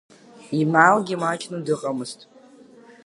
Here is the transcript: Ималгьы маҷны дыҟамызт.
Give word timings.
Ималгьы 0.59 1.15
маҷны 1.21 1.57
дыҟамызт. 1.65 2.19